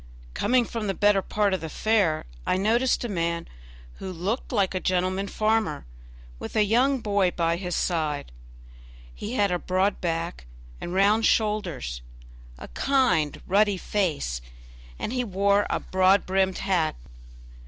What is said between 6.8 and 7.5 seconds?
boy